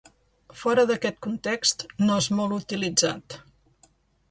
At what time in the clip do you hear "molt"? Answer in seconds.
2.39-2.59